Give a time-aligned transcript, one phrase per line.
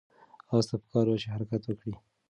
[0.55, 1.93] آس ته پکار وه چې حرکت وکړي.